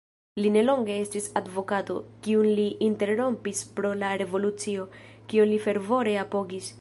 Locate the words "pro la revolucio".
3.79-4.89